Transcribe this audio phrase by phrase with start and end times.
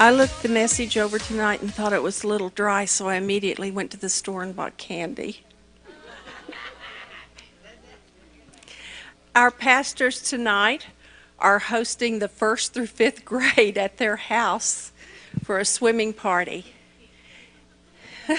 [0.00, 3.16] I looked the message over tonight and thought it was a little dry, so I
[3.16, 5.44] immediately went to the store and bought candy.
[9.36, 10.86] Our pastors tonight
[11.38, 14.90] are hosting the first through fifth grade at their house
[15.44, 16.72] for a swimming party.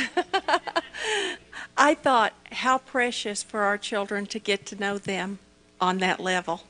[1.78, 5.38] I thought how precious for our children to get to know them
[5.80, 6.64] on that level.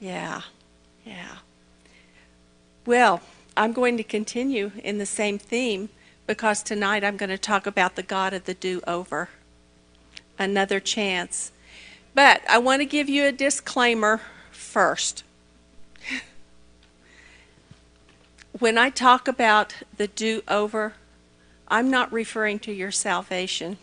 [0.00, 0.40] Yeah,
[1.04, 1.36] yeah.
[2.86, 3.20] Well,
[3.56, 5.88] I'm going to continue in the same theme
[6.26, 9.28] because tonight I'm going to talk about the God of the do over.
[10.38, 11.52] Another chance.
[12.14, 15.24] But I want to give you a disclaimer first.
[18.60, 20.94] When I talk about the do over,
[21.66, 23.78] I'm not referring to your salvation.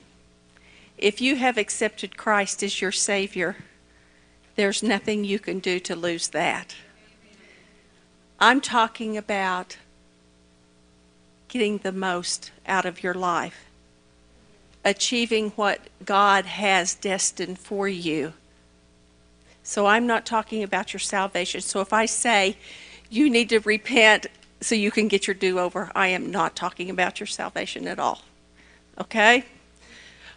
[0.98, 3.58] If you have accepted Christ as your Savior,
[4.56, 6.76] there's nothing you can do to lose that.
[8.44, 9.78] I'm talking about
[11.48, 13.66] getting the most out of your life,
[14.84, 18.34] achieving what God has destined for you.
[19.62, 21.62] So I'm not talking about your salvation.
[21.62, 22.58] So if I say
[23.12, 24.26] you need to repent
[24.60, 28.00] so you can get your do over, I am not talking about your salvation at
[28.00, 28.24] all.
[29.00, 29.46] Okay?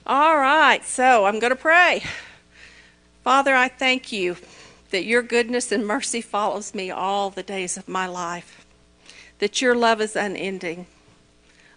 [0.06, 2.04] All right, so I'm going to pray.
[3.22, 4.36] Father, I thank you
[4.94, 8.64] that your goodness and mercy follows me all the days of my life,
[9.40, 10.86] that your love is unending.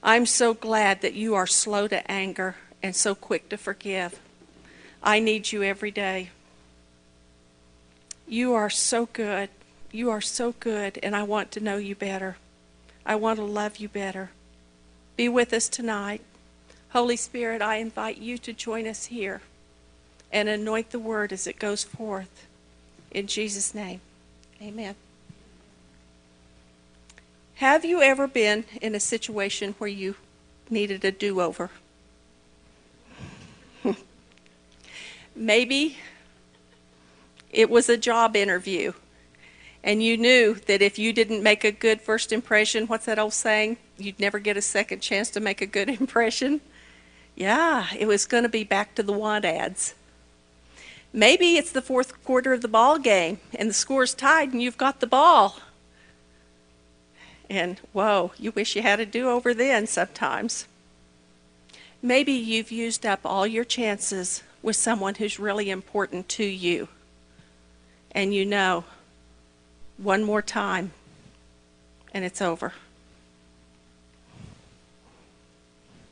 [0.03, 4.19] I'm so glad that you are slow to anger and so quick to forgive.
[5.01, 6.29] I need you every day.
[8.27, 9.49] You are so good.
[9.91, 12.37] You are so good, and I want to know you better.
[13.03, 14.29] I want to love you better.
[15.15, 16.21] Be with us tonight.
[16.89, 19.41] Holy Spirit, I invite you to join us here
[20.31, 22.46] and anoint the word as it goes forth.
[23.17, 23.99] In Jesus' name,
[24.61, 24.93] amen.
[27.55, 30.17] Have you ever been in a situation where you
[30.69, 31.71] needed a do over?
[35.35, 35.97] Maybe
[37.49, 38.93] it was a job interview,
[39.83, 43.33] and you knew that if you didn't make a good first impression, what's that old
[43.33, 43.77] saying?
[43.97, 46.61] You'd never get a second chance to make a good impression.
[47.35, 49.95] Yeah, it was going to be back to the want ads.
[51.13, 54.77] Maybe it's the fourth quarter of the ball game and the score's tied and you've
[54.77, 55.59] got the ball.
[57.49, 60.67] And whoa, you wish you had a do over then sometimes.
[62.01, 66.89] Maybe you've used up all your chances with someone who's really important to you.
[68.11, 68.83] And you know,
[69.97, 70.91] one more time,
[72.13, 72.73] and it's over.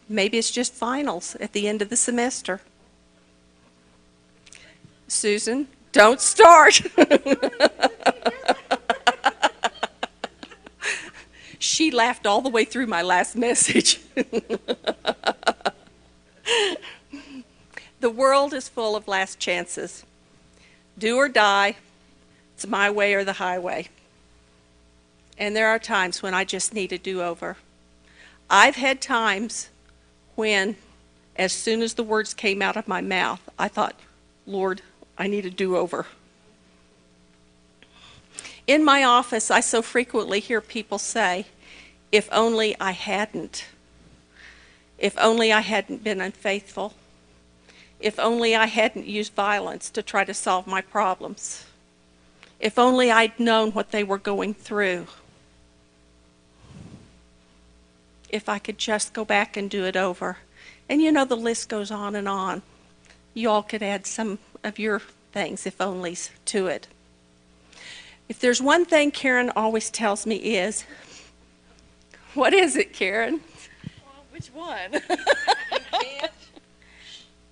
[0.07, 2.61] Maybe it's just finals at the end of the semester.
[5.25, 6.81] Susan, don't start.
[11.57, 13.99] she laughed all the way through my last message.
[17.99, 20.05] the world is full of last chances.
[20.95, 21.77] Do or die,
[22.53, 23.89] it's my way or the highway.
[25.39, 27.57] And there are times when I just need a do over.
[28.47, 29.69] I've had times
[30.35, 30.75] when,
[31.35, 33.99] as soon as the words came out of my mouth, I thought,
[34.45, 34.83] Lord,
[35.17, 36.07] I need a do over.
[38.67, 41.45] In my office, I so frequently hear people say,
[42.11, 43.65] if only I hadn't.
[44.97, 46.93] If only I hadn't been unfaithful.
[47.99, 51.65] If only I hadn't used violence to try to solve my problems.
[52.59, 55.07] If only I'd known what they were going through.
[58.29, 60.37] If I could just go back and do it over.
[60.89, 62.61] And you know, the list goes on and on.
[63.35, 65.01] You all could add some of your
[65.34, 66.88] things, if onlys, to it.
[68.29, 70.85] If there's one thing Karen always tells me is,
[72.34, 73.41] what is it, Karen?
[74.03, 75.01] Well, which one?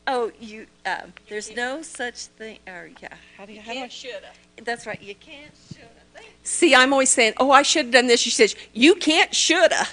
[0.07, 0.65] oh, you.
[0.85, 2.59] Uh, there's no such thing.
[2.65, 3.57] Or yeah, how do you?
[3.59, 4.27] You How do I, can't shoulda.
[4.63, 5.01] that's right.
[5.01, 5.89] You can't shoulda.
[6.13, 8.21] Thank See, I'm always saying, oh, I should have done this.
[8.21, 9.85] She says, you can't shoulda.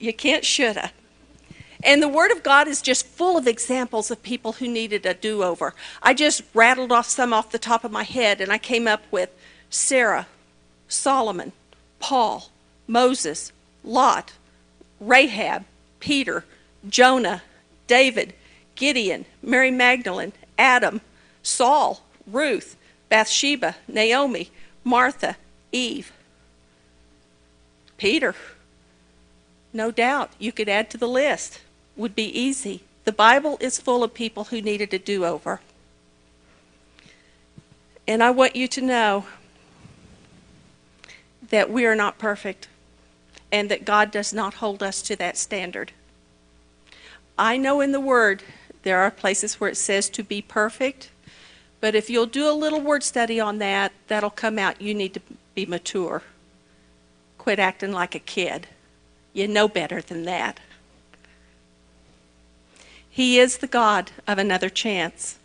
[0.00, 0.90] You can't shoulda.
[1.84, 5.12] And the Word of God is just full of examples of people who needed a
[5.12, 5.74] do over.
[6.02, 9.02] I just rattled off some off the top of my head, and I came up
[9.10, 9.28] with
[9.68, 10.26] Sarah,
[10.88, 11.52] Solomon,
[12.00, 12.50] Paul,
[12.86, 13.52] Moses,
[13.84, 14.32] Lot,
[14.98, 15.64] Rahab,
[16.00, 16.46] Peter,
[16.88, 17.42] Jonah,
[17.86, 18.32] David,
[18.76, 21.02] Gideon, Mary Magdalene, Adam,
[21.42, 22.76] Saul, Ruth,
[23.10, 24.50] Bathsheba, Naomi,
[24.84, 25.36] Martha,
[25.70, 26.12] Eve,
[27.98, 28.34] Peter.
[29.72, 31.60] No doubt you could add to the list.
[31.96, 32.82] Would be easy.
[33.04, 35.60] The Bible is full of people who needed a do over.
[38.06, 39.26] And I want you to know
[41.50, 42.68] that we are not perfect
[43.52, 45.92] and that God does not hold us to that standard.
[47.38, 48.42] I know in the Word
[48.82, 51.10] there are places where it says to be perfect,
[51.80, 55.14] but if you'll do a little word study on that, that'll come out you need
[55.14, 55.20] to
[55.54, 56.22] be mature.
[57.38, 58.66] Quit acting like a kid.
[59.32, 60.60] You know better than that.
[63.14, 65.38] He is the God of another chance.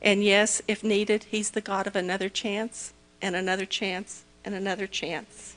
[0.00, 4.86] And yes, if needed, He's the God of another chance and another chance and another
[4.86, 5.56] chance.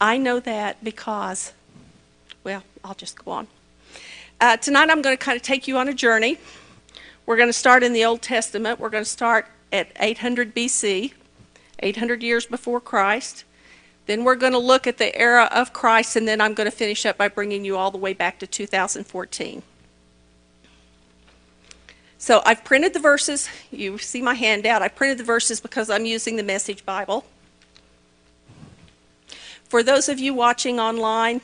[0.00, 1.52] I know that because,
[2.44, 3.48] well, I'll just go on.
[4.40, 6.38] Uh, tonight I'm going to kind of take you on a journey.
[7.26, 8.78] We're going to start in the Old Testament.
[8.78, 11.12] We're going to start at 800 BC,
[11.80, 13.42] 800 years before Christ.
[14.06, 16.76] Then we're going to look at the era of Christ, and then I'm going to
[16.76, 19.64] finish up by bringing you all the way back to 2014.
[22.20, 23.48] So I've printed the verses.
[23.72, 24.82] You see my handout.
[24.82, 27.24] I printed the verses because I'm using the Message Bible.
[29.70, 31.40] For those of you watching online,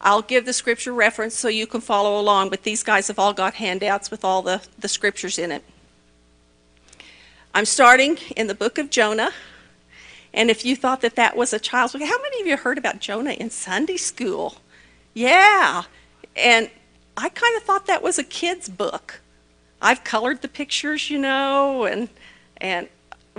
[0.00, 3.32] I'll give the scripture reference so you can follow along, but these guys have all
[3.32, 5.64] got handouts with all the, the scriptures in it.
[7.52, 9.32] I'm starting in the book of Jonah.
[10.32, 12.78] And if you thought that that was a child's book, how many of you heard
[12.78, 14.58] about Jonah in Sunday school?
[15.12, 15.82] Yeah.
[16.36, 16.70] And
[17.16, 19.20] I kind of thought that was a kid's book.
[19.82, 22.08] I've colored the pictures, you know, and
[22.58, 22.88] and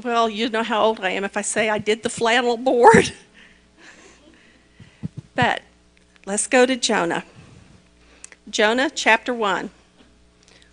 [0.04, 3.14] well, you know how old I am if I say I did the flannel board.
[5.36, 5.62] but
[6.26, 7.24] let's go to Jonah.
[8.50, 9.70] Jonah chapter 1.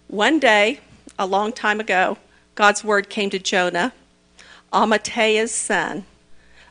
[0.09, 0.81] One day,
[1.19, 2.17] a long time ago,
[2.55, 3.93] God's word came to Jonah,
[4.73, 6.05] Amitaiah's son.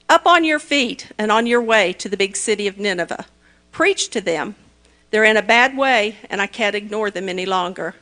[0.10, 3.26] Up on your feet and on your way to the big city of Nineveh.
[3.72, 4.56] Preach to them.
[5.12, 7.96] They're in a bad way, and I can't ignore them any longer.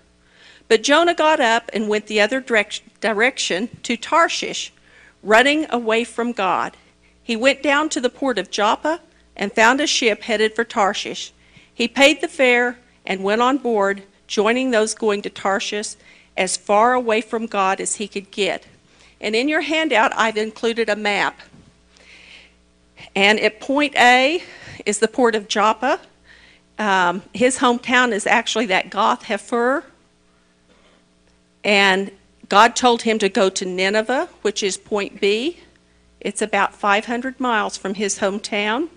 [0.68, 4.74] But Jonah got up and went the other direction to Tarshish,
[5.22, 6.76] running away from God.
[7.22, 9.02] He went down to the port of Joppa
[9.36, 11.32] and found a ship headed for Tarshish.
[11.74, 15.96] He paid the fare and went on board, joining those going to Tarshish
[16.38, 18.66] as far away from God as he could get.
[19.22, 21.40] And in your handout, I've included a map.
[23.16, 24.44] And at point A
[24.86, 26.00] is the port of Joppa.
[26.78, 29.84] Um, his hometown is actually that Gath Hepher,
[31.66, 32.12] and
[32.48, 35.58] God told him to go to Nineveh, which is point B.
[36.22, 38.90] It's about 500 miles from his hometown.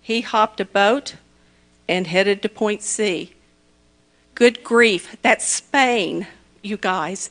[0.00, 1.16] He hopped a boat
[1.88, 3.32] and headed to point C.
[4.34, 6.26] Good grief, that's Spain,
[6.62, 7.30] you guys.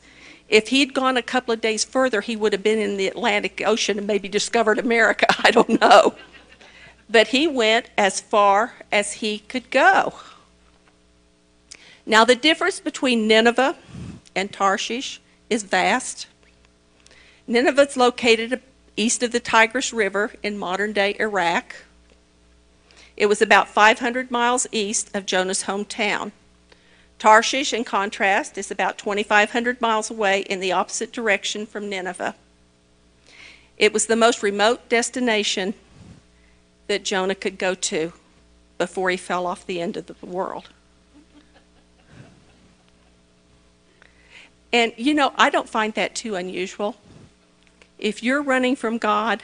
[0.49, 3.61] If he'd gone a couple of days further, he would have been in the Atlantic
[3.65, 5.27] Ocean and maybe discovered America.
[5.43, 6.15] I don't know.
[7.07, 10.15] But he went as far as he could go.
[12.07, 13.75] Now, the difference between Nineveh
[14.35, 16.27] and Tarshish is vast.
[17.47, 18.61] Nineveh is located
[18.95, 21.75] east of the Tigris River in modern day Iraq.
[23.17, 26.31] It was about 500 miles east of Jonah's hometown.
[27.17, 32.35] Tarshish, in contrast, is about 2,500 miles away in the opposite direction from Nineveh.
[33.77, 35.73] It was the most remote destination
[36.87, 38.13] that Jonah could go to
[38.77, 40.69] before he fell off the end of the world.
[44.71, 46.95] And you know, I don't find that too unusual.
[47.97, 49.43] If you're running from God,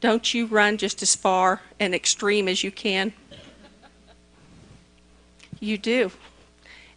[0.00, 3.12] don't you run just as far and extreme as you can?
[5.58, 6.10] You do.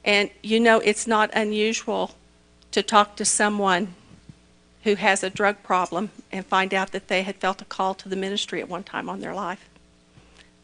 [0.06, 2.12] And you know, it's not unusual
[2.72, 3.96] to talk to someone
[4.84, 8.10] who has a drug problem and find out that they had felt a call to
[8.10, 9.70] the ministry at one time on their life.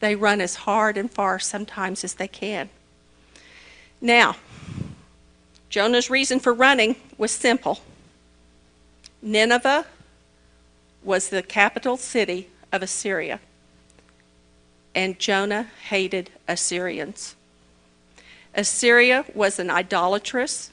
[0.00, 2.68] They run as hard and far sometimes as they can.
[4.00, 4.36] Now,
[5.70, 7.80] Jonah's reason for running was simple
[9.22, 9.86] Nineveh
[11.02, 13.40] was the capital city of Assyria,
[14.94, 17.36] and Jonah hated Assyrians.
[18.54, 20.70] Assyria was an idolatrous,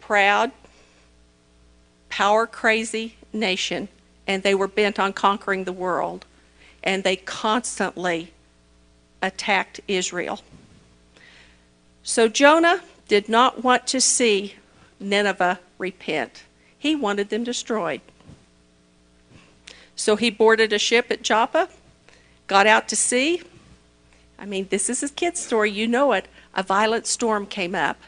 [0.00, 0.50] proud,
[2.08, 3.88] power crazy nation,
[4.26, 6.24] and they were bent on conquering the world,
[6.82, 8.32] and they constantly
[9.20, 10.40] attacked Israel.
[12.02, 14.54] So Jonah did not want to see
[14.98, 16.44] Nineveh repent.
[16.78, 18.00] He wanted them destroyed.
[19.94, 21.68] So he boarded a ship at Joppa,
[22.46, 23.42] got out to sea.
[24.38, 26.26] I mean, this is a kid's story, you know it.
[26.54, 27.98] A violent storm came up.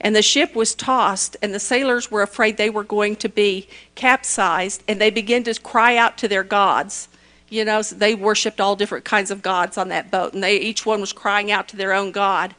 [0.00, 3.66] And the ship was tossed, and the sailors were afraid they were going to be
[3.96, 7.08] capsized, and they began to cry out to their gods.
[7.50, 10.86] You know, they worshiped all different kinds of gods on that boat, and they each
[10.86, 12.54] one was crying out to their own god.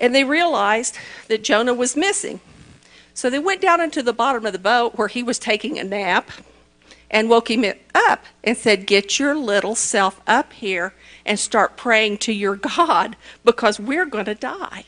[0.00, 0.96] And they realized
[1.28, 2.40] that Jonah was missing.
[3.12, 5.84] So they went down into the bottom of the boat where he was taking a
[5.84, 6.30] nap.
[7.10, 10.94] and woke him up and said, Get your little self up here
[11.26, 14.84] and start praying to your God because we're going to die.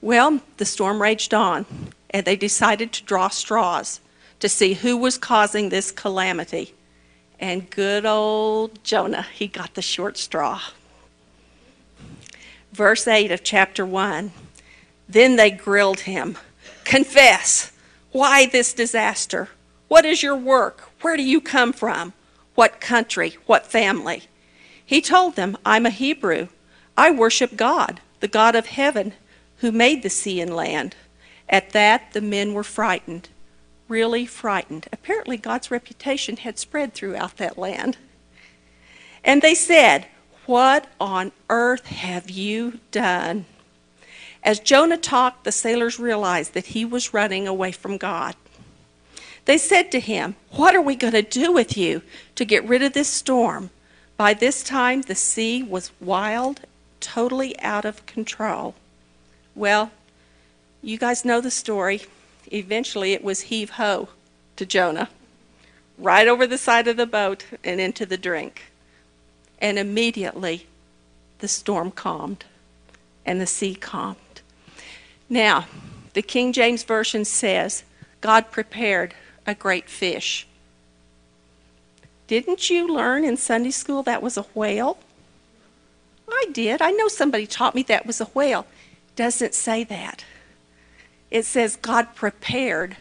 [0.00, 1.66] Well, the storm raged on,
[2.10, 4.00] and they decided to draw straws
[4.40, 6.74] to see who was causing this calamity.
[7.40, 10.60] And good old Jonah, he got the short straw.
[12.76, 14.32] Verse 8 of chapter 1
[15.08, 16.36] Then they grilled him.
[16.84, 17.72] Confess.
[18.12, 19.48] Why this disaster?
[19.88, 20.90] What is your work?
[21.00, 22.12] Where do you come from?
[22.54, 23.38] What country?
[23.46, 24.24] What family?
[24.84, 26.48] He told them, I'm a Hebrew.
[26.98, 29.14] I worship God, the God of heaven,
[29.60, 30.96] who made the sea and land.
[31.48, 33.30] At that, the men were frightened
[33.88, 34.88] really frightened.
[34.92, 37.96] Apparently, God's reputation had spread throughout that land.
[39.22, 40.08] And they said,
[40.46, 43.46] What on earth have you done?
[44.44, 48.36] As Jonah talked, the sailors realized that he was running away from God.
[49.44, 52.02] They said to him, What are we going to do with you
[52.36, 53.70] to get rid of this storm?
[54.16, 56.60] By this time, the sea was wild,
[57.00, 58.76] totally out of control.
[59.54, 59.90] Well,
[60.80, 62.02] you guys know the story
[62.52, 64.08] eventually it was heave ho
[64.54, 65.08] to Jonah,
[65.98, 68.62] right over the side of the boat and into the drink.
[69.58, 70.66] And immediately
[71.38, 72.44] the storm calmed
[73.24, 74.16] and the sea calmed.
[75.28, 75.66] Now,
[76.14, 77.84] the King James Version says,
[78.20, 79.14] God prepared
[79.46, 80.46] a great fish.
[82.26, 84.98] Didn't you learn in Sunday school that was a whale?
[86.28, 86.82] I did.
[86.82, 88.66] I know somebody taught me that was a whale.
[89.14, 90.24] Doesn't say that
[91.30, 92.96] it says God prepared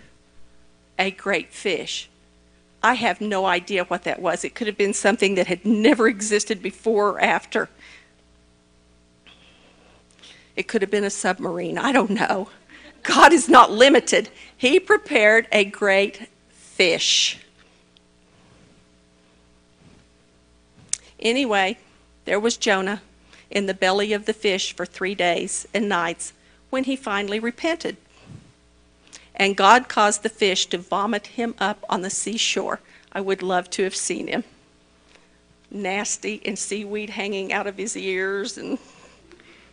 [0.97, 2.09] a great fish.
[2.85, 4.45] I have no idea what that was.
[4.45, 7.67] It could have been something that had never existed before or after.
[10.55, 11.79] It could have been a submarine.
[11.79, 12.49] I don't know.
[13.01, 14.29] God is not limited.
[14.55, 17.39] He prepared a great fish.
[21.19, 21.79] Anyway,
[22.25, 23.01] there was Jonah
[23.49, 26.33] in the belly of the fish for three days and nights
[26.69, 27.97] when he finally repented
[29.35, 32.79] and God caused the fish to vomit him up on the seashore.
[33.11, 34.43] I would love to have seen him.
[35.69, 38.77] Nasty and seaweed hanging out of his ears and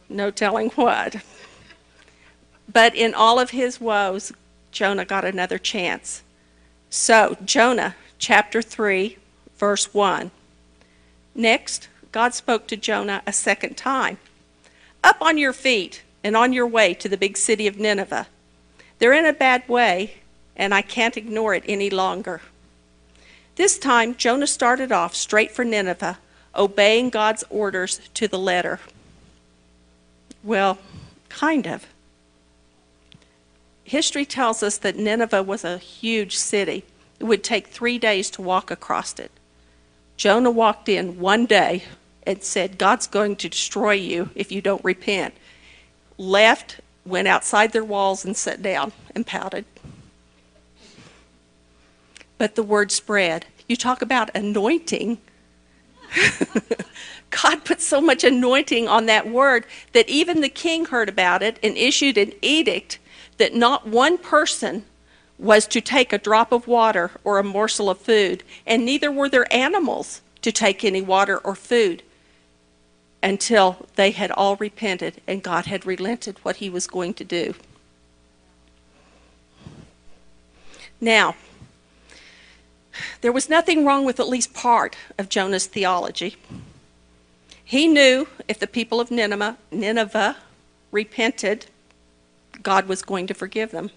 [0.08, 1.16] no telling what.
[2.70, 4.32] But in all of his woes,
[4.70, 6.22] Jonah got another chance.
[6.90, 9.16] So, Jonah chapter 3,
[9.56, 10.30] verse 1.
[11.34, 14.18] Next, God spoke to Jonah a second time
[15.02, 18.26] Up on your feet and on your way to the big city of Nineveh
[18.98, 20.14] they're in a bad way,
[20.56, 22.40] and I can't ignore it any longer.
[23.56, 26.18] This time, Jonah started off straight for Nineveh,
[26.54, 28.80] obeying God's orders to the letter.
[30.42, 30.78] Well,
[31.28, 31.86] kind of.
[33.84, 36.84] History tells us that Nineveh was a huge city.
[37.20, 39.30] It would take three days to walk across it.
[40.16, 41.84] Jonah walked in one day
[42.26, 45.34] and said, God's going to destroy you if you don't repent.
[46.16, 49.64] Left went outside their walls and sat down and pouted.
[52.38, 53.46] But the word spread.
[53.68, 55.18] You talk about anointing.
[57.30, 61.58] God put so much anointing on that word that even the king heard about it
[61.62, 62.98] and issued an edict
[63.38, 64.84] that not one person
[65.38, 69.28] was to take a drop of water or a morsel of food, and neither were
[69.28, 72.02] there animals to take any water or food
[73.22, 77.54] until they had all repented and God had relented what he was going to do.
[81.00, 81.34] Now,
[83.20, 86.36] there was nothing wrong with at least part of Jonah's theology.
[87.64, 90.36] He knew if the people of Nineveh, Nineveh
[90.90, 91.66] repented,
[92.62, 93.90] God was going to forgive them.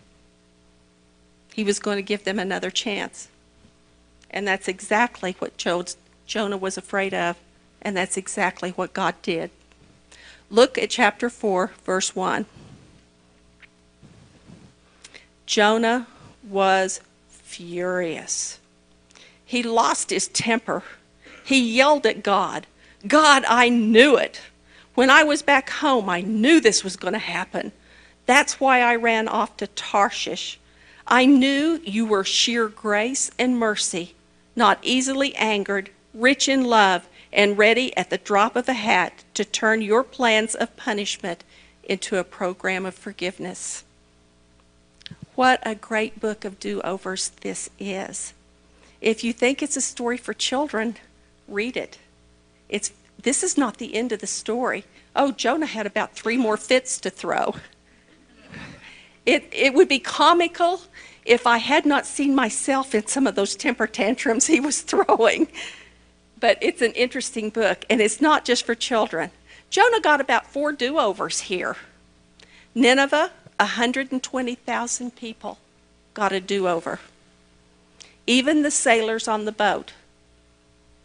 [1.53, 3.27] He was going to give them another chance.
[4.29, 7.37] And that's exactly what Jonah was afraid of.
[7.85, 9.51] And that's exactly what God did.
[10.49, 12.47] Look at chapter 4, verse 1.
[15.45, 16.07] Jonah
[16.49, 16.99] was
[17.29, 18.59] furious.
[19.45, 20.81] He lost his temper.
[21.43, 22.65] He yelled at God,
[23.07, 24.41] God, I knew it.
[24.95, 27.71] When I was back home, I knew this was going to happen.
[28.25, 30.59] That's why I ran off to Tarshish.
[31.05, 34.15] I knew you were sheer grace and mercy,
[34.55, 39.43] not easily angered, rich in love, and ready at the drop of a hat to
[39.43, 41.43] turn your plans of punishment
[41.83, 43.83] into a program of forgiveness.
[45.35, 48.33] What a great book of do overs this is.
[49.01, 50.95] If you think it's a story for children,
[51.45, 51.99] read it.
[52.69, 54.85] It's, this is not the end of the story.
[55.13, 57.55] Oh, Jonah had about three more fits to throw.
[59.25, 60.81] It, it would be comical
[61.25, 65.49] if I had not seen myself in some of those temper tantrums he was throwing.
[66.45, 69.31] But it's an interesting book, and it's not just for children.
[69.71, 71.75] Jonah got about four do overs here.
[72.75, 75.57] Nineveh, 120,000 people
[76.13, 76.99] got a do over.
[78.27, 79.93] Even the sailors on the boat,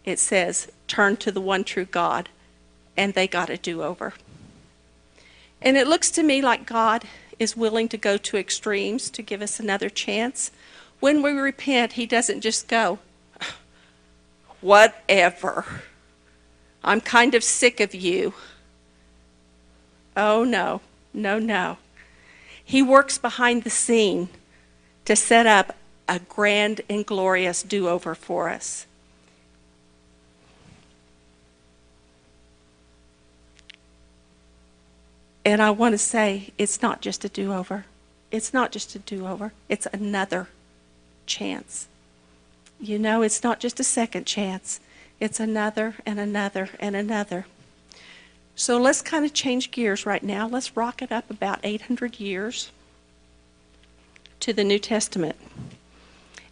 [0.05, 2.29] it says, turned to the one true God,
[2.95, 4.13] and they got a do over.
[5.63, 7.05] And it looks to me like God
[7.39, 10.51] is willing to go to extremes to give us another chance.
[10.99, 12.99] When we repent, He doesn't just go,
[14.61, 15.65] whatever.
[16.83, 18.35] I'm kind of sick of you.
[20.17, 20.81] Oh, no,
[21.13, 21.79] no, no.
[22.65, 24.29] He works behind the scene
[25.05, 25.77] to set up
[26.09, 28.87] a grand and glorious do over for us.
[35.45, 37.87] And I want to say it's not just a do over.
[38.31, 40.49] It's not just a do over, it's another
[41.27, 41.89] chance.
[42.81, 44.81] You know, it's not just a second chance,
[45.21, 47.47] it's another and another and another.
[48.55, 50.49] So let's kind of change gears right now.
[50.49, 52.71] Let's rock it up about 800 years
[54.41, 55.37] to the New Testament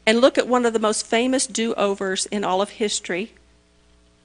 [0.06, 3.32] and look at one of the most famous do overs in all of history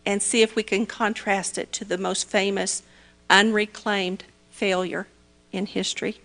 [0.05, 2.83] and see if we can contrast it to the most famous
[3.29, 5.07] unreclaimed failure
[5.51, 6.19] in history.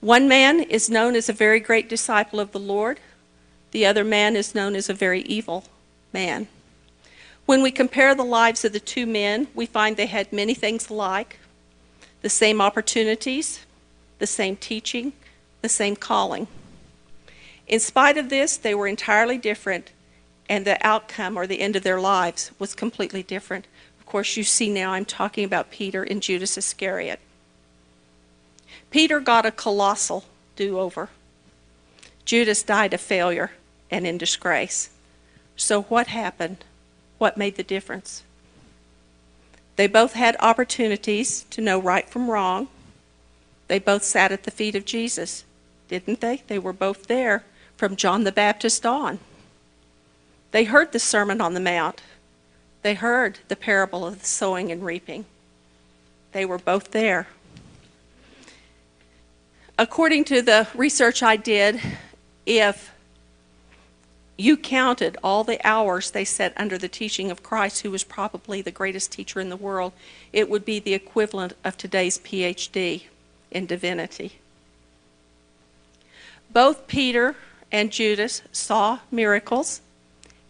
[0.00, 3.00] One man is known as a very great disciple of the Lord,
[3.70, 5.64] the other man is known as a very evil
[6.12, 6.48] man.
[7.46, 10.90] When we compare the lives of the two men, we find they had many things
[10.90, 11.38] alike
[12.20, 13.60] the same opportunities,
[14.18, 15.12] the same teaching,
[15.62, 16.48] the same calling.
[17.66, 19.92] In spite of this, they were entirely different,
[20.48, 23.66] and the outcome or the end of their lives was completely different.
[24.00, 27.20] Of course, you see now I'm talking about Peter and Judas Iscariot.
[28.90, 30.24] Peter got a colossal
[30.56, 31.10] do over.
[32.28, 33.52] Judas died a failure
[33.90, 34.90] and in disgrace.
[35.56, 36.62] So, what happened?
[37.16, 38.22] What made the difference?
[39.76, 42.68] They both had opportunities to know right from wrong.
[43.68, 45.44] They both sat at the feet of Jesus,
[45.88, 46.42] didn't they?
[46.48, 47.44] They were both there
[47.78, 49.20] from John the Baptist on.
[50.50, 52.02] They heard the Sermon on the Mount.
[52.82, 55.24] They heard the parable of the sowing and reaping.
[56.32, 57.26] They were both there.
[59.78, 61.80] According to the research I did,
[62.48, 62.94] if
[64.38, 68.62] you counted all the hours they sat under the teaching of Christ, who was probably
[68.62, 69.92] the greatest teacher in the world,
[70.32, 73.02] it would be the equivalent of today's PhD
[73.50, 74.38] in divinity.
[76.50, 77.36] Both Peter
[77.70, 79.82] and Judas saw miracles.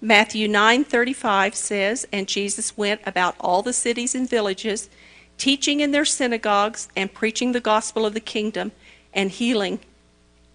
[0.00, 4.88] Matthew 9:35 says, "And Jesus went about all the cities and villages,
[5.36, 8.70] teaching in their synagogues and preaching the gospel of the kingdom
[9.12, 9.80] and healing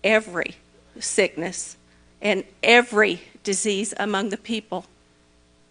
[0.06, 0.56] every
[1.00, 1.78] sickness
[2.22, 4.86] and every disease among the people."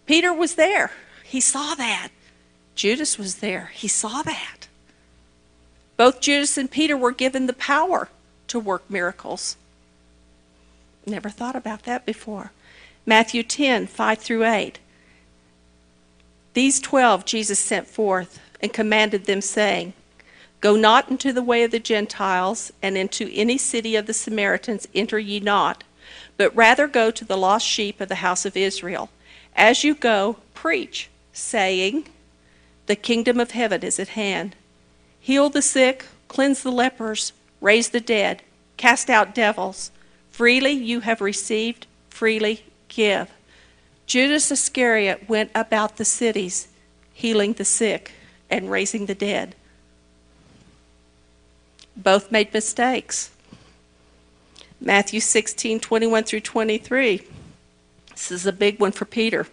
[0.05, 0.91] Peter was there.
[1.23, 2.09] He saw that.
[2.75, 3.71] Judas was there.
[3.73, 4.67] He saw that.
[5.95, 8.09] Both Judas and Peter were given the power
[8.47, 9.55] to work miracles.
[11.05, 12.51] Never thought about that before.
[13.05, 14.79] Matthew 10, 5 through 8.
[16.53, 19.93] These twelve Jesus sent forth and commanded them, saying,
[20.63, 24.87] Go not into the way of the Gentiles, and into any city of the Samaritans
[24.95, 25.83] enter ye not,
[26.37, 29.09] but rather go to the lost sheep of the house of Israel.
[29.57, 32.07] As you go, preach, saying,
[32.85, 34.55] The kingdom of heaven is at hand.
[35.19, 38.41] Heal the sick, cleanse the lepers, raise the dead,
[38.77, 39.91] cast out devils.
[40.31, 43.29] Freely you have received, freely give.
[44.05, 46.69] Judas Iscariot went about the cities,
[47.13, 48.13] healing the sick
[48.49, 49.55] and raising the dead.
[51.95, 53.31] Both made mistakes.
[54.79, 57.21] Matthew 16, 21 through 23.
[58.11, 59.47] This is a big one for Peter.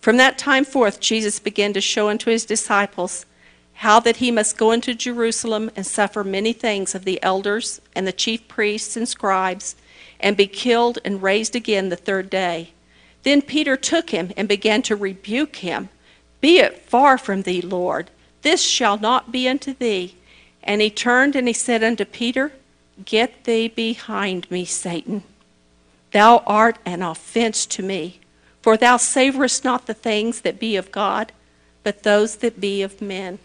[0.00, 3.26] From that time forth, Jesus began to show unto his disciples
[3.74, 8.06] how that he must go into Jerusalem and suffer many things of the elders and
[8.06, 9.76] the chief priests and scribes,
[10.18, 12.72] and be killed and raised again the third day.
[13.22, 15.90] Then Peter took him and began to rebuke him.
[16.40, 18.10] Be it far from thee, Lord.
[18.42, 20.16] This shall not be unto thee.
[20.68, 22.52] And he turned and he said unto Peter,
[23.02, 25.22] Get thee behind me, Satan.
[26.12, 28.20] Thou art an offense to me,
[28.60, 31.32] for thou savorest not the things that be of God,
[31.82, 33.38] but those that be of men.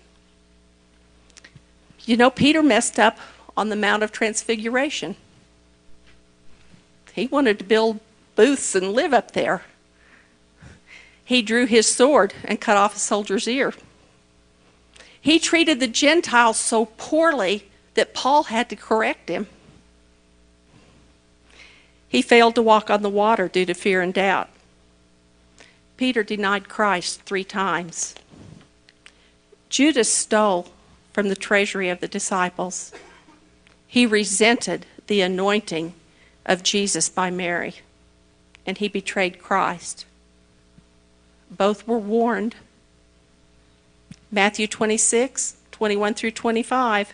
[2.04, 3.18] You know, Peter messed up
[3.56, 5.16] on the Mount of Transfiguration.
[7.14, 8.02] He wanted to build
[8.36, 9.64] booths and live up there.
[11.24, 13.74] He drew his sword and cut off a soldier's ear.
[15.24, 19.48] He treated the Gentiles so poorly that Paul had to correct him.
[22.10, 24.50] He failed to walk on the water due to fear and doubt.
[25.96, 28.16] Peter denied Christ three times.
[29.70, 30.68] Judas stole
[31.14, 32.92] from the treasury of the disciples.
[33.88, 35.94] He resented the anointing
[36.46, 37.76] of Jesus by Mary,
[38.66, 40.06] and he betrayed Christ.
[41.50, 42.56] Both were warned.
[44.34, 47.14] Matthew 26, 21 through 25.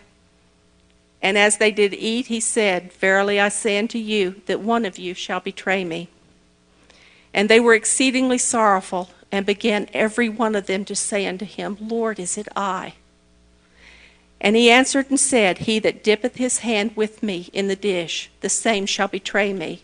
[1.20, 4.98] And as they did eat, he said, Verily I say unto you, that one of
[4.98, 6.08] you shall betray me.
[7.34, 11.76] And they were exceedingly sorrowful, and began every one of them to say unto him,
[11.78, 12.94] Lord, is it I?
[14.40, 18.30] And he answered and said, He that dippeth his hand with me in the dish,
[18.40, 19.82] the same shall betray me.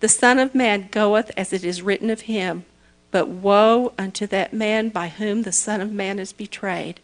[0.00, 2.66] The Son of Man goeth as it is written of him,
[3.10, 7.00] but woe unto that man by whom the Son of Man is betrayed.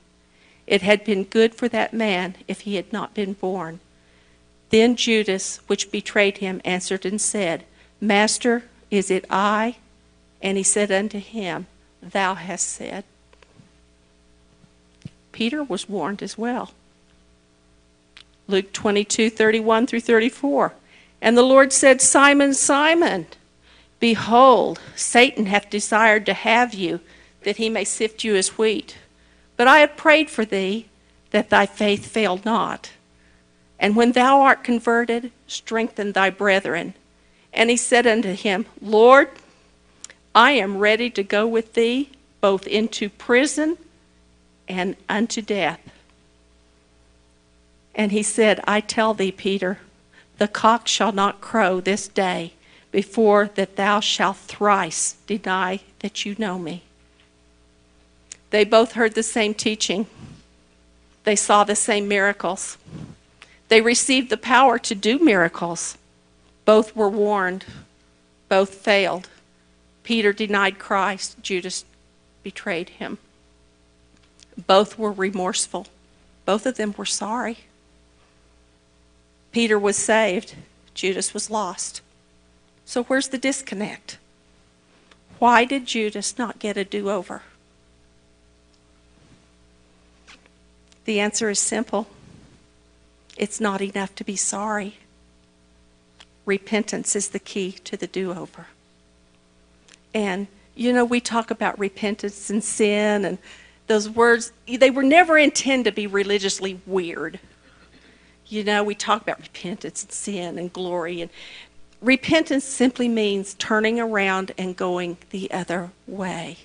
[0.67, 3.81] It had been good for that man if he had not been born.
[4.71, 7.65] Then Judas, which betrayed him, answered and said,
[8.01, 9.77] Master, is it I?
[10.43, 11.67] And he said unto him,
[12.03, 13.05] Thou hast said.
[15.33, 16.73] Peter was warned as well.
[18.47, 20.75] Luke 22, 31 through 34.
[21.21, 23.27] And the Lord said, Simon, Simon,
[24.05, 27.01] behold, Satan hath desired to have you,
[27.45, 28.99] that he may sift you as wheat.
[29.57, 30.89] But I have prayed for thee,
[31.31, 32.91] that thy faith fail not.
[33.79, 36.93] And when thou art converted, strengthen thy brethren.
[37.51, 39.31] And he said unto him, Lord,
[40.35, 42.11] I am ready to go with thee
[42.43, 43.79] both into prison
[44.69, 45.81] and unto death.
[47.95, 49.79] And he said, I tell thee, Peter,
[50.37, 52.53] the cock shall not crow this day
[52.95, 56.85] before that thou shalt thrice deny that you know me.
[58.51, 60.07] They both heard the same teaching.
[61.25, 62.79] They saw the same miracles.
[63.67, 65.99] They received the power to do miracles.
[66.65, 67.65] Both were warned.
[68.49, 69.29] Both failed.
[70.05, 71.43] Peter denied Christ.
[71.43, 71.85] Judas
[72.45, 73.19] betrayed him.
[74.69, 75.89] Both were remorseful.
[76.45, 77.59] Both of them were sorry.
[79.51, 80.55] Peter was saved,
[80.95, 82.03] Judas was lost.
[82.85, 84.19] So where's the disconnect?
[85.39, 87.43] Why did Judas not get a do over?
[91.05, 92.09] The answer is simple
[93.37, 94.99] it's not enough to be sorry.
[96.47, 98.67] Repentance is the key to the do over.
[100.15, 103.39] And, you know, we talk about repentance and sin, and
[103.87, 107.41] those words, they were never intended to be religiously weird.
[108.47, 111.31] You know, we talk about repentance and sin and glory, and
[112.05, 116.59] repentance simply means turning around and going the other way.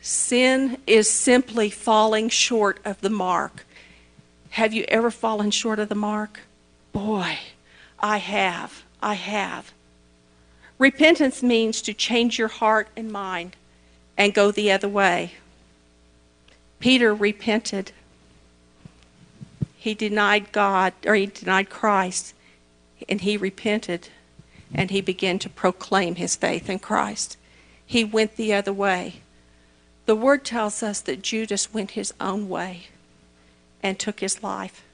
[0.00, 3.66] Sin is simply falling short of the mark.
[4.50, 6.40] Have you ever fallen short of the mark?
[6.92, 7.38] Boy,
[8.00, 8.84] I have.
[9.02, 9.72] I have.
[10.78, 13.56] Repentance means to change your heart and mind
[14.16, 15.32] and go the other way.
[16.80, 17.92] Peter repented.
[19.76, 22.34] He denied God, or he denied Christ,
[23.08, 24.08] and he repented,
[24.74, 27.36] and he began to proclaim his faith in Christ.
[27.84, 29.22] He went the other way.
[30.06, 32.88] The word tells us that Judas went his own way
[33.82, 34.84] and took his life.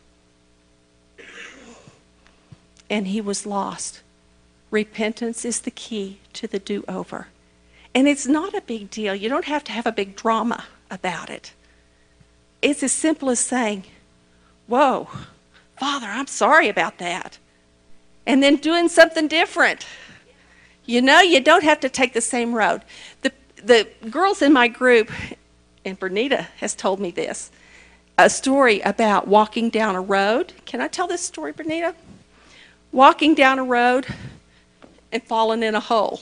[2.90, 4.02] And he was lost.
[4.70, 7.28] Repentance is the key to the do over.
[7.94, 9.14] And it's not a big deal.
[9.14, 11.52] You don't have to have a big drama about it.
[12.60, 13.84] It's as simple as saying,
[14.66, 15.08] Whoa,
[15.78, 17.38] Father, I'm sorry about that.
[18.26, 19.86] And then doing something different.
[20.86, 22.82] You know, you don't have to take the same road.
[23.22, 25.10] The, the girls in my group,
[25.84, 27.50] and Bernita has told me this,
[28.16, 30.52] a story about walking down a road.
[30.66, 31.94] Can I tell this story, Bernita?
[32.92, 34.06] Walking down a road
[35.10, 36.20] and falling in a hole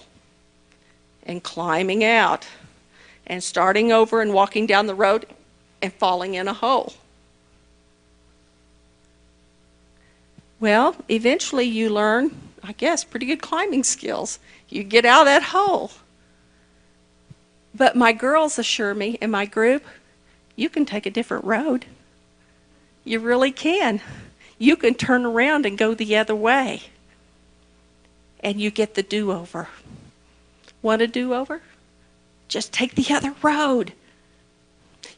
[1.25, 2.47] and climbing out
[3.27, 5.27] and starting over and walking down the road
[5.81, 6.95] and falling in a hole.
[10.62, 12.31] Well, eventually you learn,
[12.62, 14.38] I guess, pretty good climbing skills.
[14.68, 15.90] You get out of that hole.
[17.75, 19.85] But my girls assure me in my group,
[20.55, 21.87] you can take a different road.
[23.03, 24.01] You really can.
[24.57, 26.83] You can turn around and go the other way
[28.38, 29.66] and you get the do over.
[30.81, 31.62] Want a do over?
[32.46, 33.94] Just take the other road.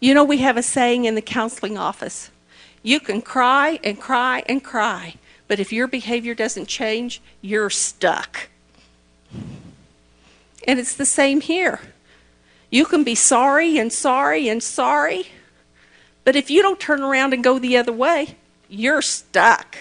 [0.01, 2.31] You know, we have a saying in the counseling office
[2.83, 5.17] you can cry and cry and cry,
[5.49, 8.49] but if your behavior doesn't change, you're stuck.
[10.67, 11.81] And it's the same here.
[12.71, 15.27] You can be sorry and sorry and sorry,
[16.25, 18.37] but if you don't turn around and go the other way,
[18.69, 19.77] you're stuck.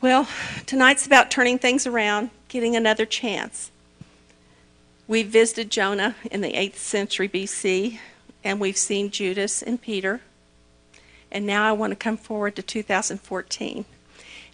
[0.00, 0.28] Well,
[0.66, 3.70] tonight's about turning things around, getting another chance.
[5.06, 7.98] We visited Jonah in the 8th century BC,
[8.44, 10.20] and we've seen Judas and Peter.
[11.30, 13.84] And now I want to come forward to 2014.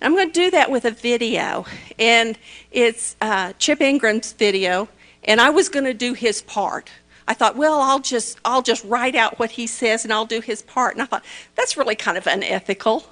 [0.02, 1.64] I'm going to do that with a video,
[1.98, 2.38] and
[2.70, 4.88] it's uh, Chip Ingram's video,
[5.24, 6.90] and I was going to do his part.
[7.26, 10.40] I thought, well, I'll just I'll just write out what he says, and I'll do
[10.40, 10.94] his part.
[10.94, 13.06] And I thought that's really kind of unethical.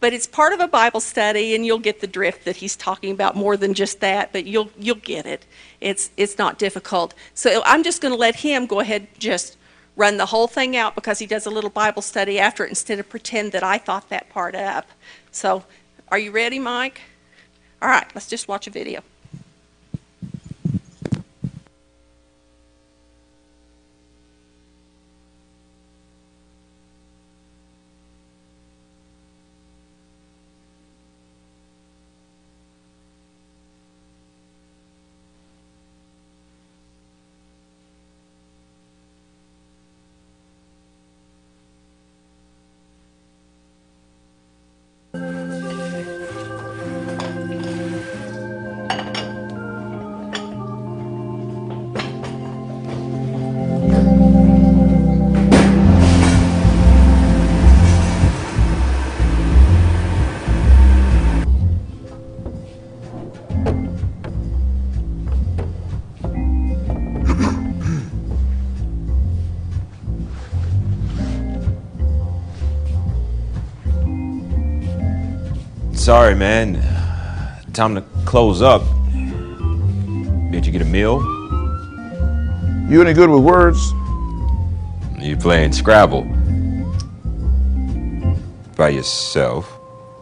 [0.00, 3.10] But it's part of a Bible study, and you'll get the drift that he's talking
[3.10, 4.32] about more than just that.
[4.32, 5.46] But you'll you'll get it.
[5.80, 7.14] It's it's not difficult.
[7.34, 9.56] So I'm just going to let him go ahead just
[9.98, 13.00] run the whole thing out because he does a little Bible study after it instead
[13.00, 14.86] of pretend that I thought that part up.
[15.32, 15.64] So,
[16.08, 17.00] are you ready, Mike?
[17.82, 19.02] All right, let's just watch a video.
[76.08, 76.82] Sorry, man.
[77.74, 78.80] Time to close up.
[80.50, 81.20] Did you get a meal?
[82.88, 83.92] You any good with words?
[85.18, 86.22] You playing Scrabble?
[88.74, 89.70] By yourself?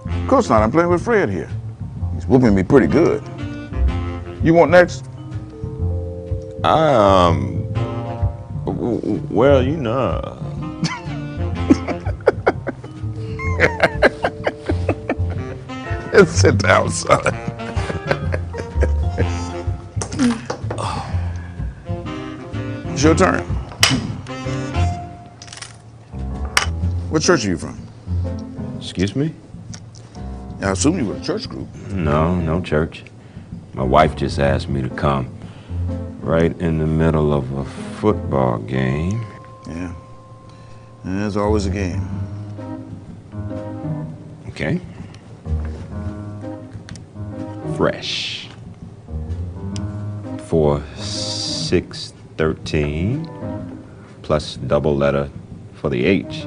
[0.06, 0.60] Of course not.
[0.60, 1.48] I'm playing with Fred here.
[2.16, 3.22] He's whooping me pretty good.
[4.42, 5.04] You want next?
[6.64, 7.72] Um.
[9.30, 10.35] Well, you know.
[16.24, 17.20] Sit down, son.
[22.86, 23.42] it's your turn.
[27.10, 27.78] What church are you from?
[28.78, 29.34] Excuse me?
[30.62, 31.68] I assume you were a church group.
[31.90, 33.04] No, no church.
[33.74, 35.28] My wife just asked me to come.
[36.22, 37.64] Right in the middle of a
[38.00, 39.20] football game.
[39.66, 39.92] Yeah.
[41.04, 42.08] And there's always a game.
[44.48, 44.80] Okay.
[47.76, 48.48] Fresh.
[50.46, 53.28] For six thirteen
[54.22, 55.30] plus double letter
[55.74, 56.46] for the H.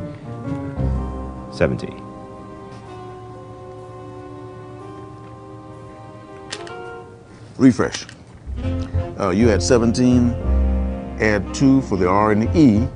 [1.52, 2.02] Seventeen.
[7.60, 8.08] Refresh.
[9.20, 10.32] Uh, you had 17,
[11.20, 12.88] add 2 for the R and the E,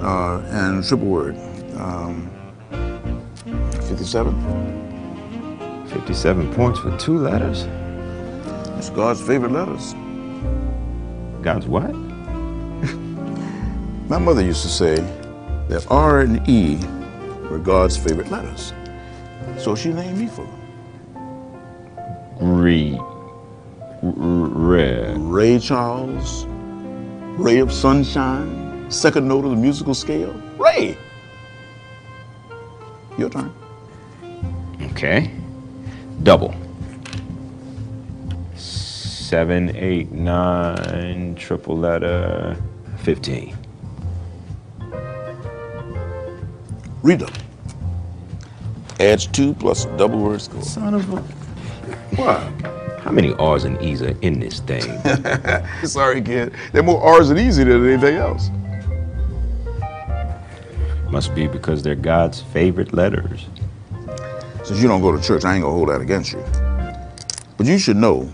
[0.00, 1.36] uh, and triple word.
[1.78, 2.30] Um,
[3.88, 4.83] 57.
[5.94, 7.66] Fifty-seven points for two letters.
[8.76, 9.94] It's God's favorite letters.
[11.40, 11.94] God's what?
[14.08, 14.96] My mother used to say
[15.68, 16.76] that R and E
[17.48, 18.72] were God's favorite letters.
[19.56, 20.60] So she named me for them.
[22.40, 22.98] Re.
[24.02, 25.16] Red.
[25.18, 26.44] Ray Charles,
[27.38, 30.34] Ray of Sunshine, second note of the musical scale.
[30.58, 30.98] Ray!
[33.16, 33.54] Your turn.
[34.90, 35.30] Okay.
[36.22, 36.54] Double.
[38.54, 42.56] Seven, eight, nine, triple letter,
[42.98, 43.56] fifteen.
[47.02, 47.32] Redouble.
[49.00, 50.62] Adds two plus double word score.
[50.62, 51.16] Son of a.
[52.16, 52.40] What?
[53.00, 54.82] How many R's and E's are in this thing?
[55.84, 56.54] Sorry, kid.
[56.72, 58.48] They're more R's and E's than anything else.
[61.10, 63.46] Must be because they're God's favorite letters.
[64.64, 66.42] Since you don't go to church, I ain't gonna hold that against you.
[67.58, 68.32] But you should know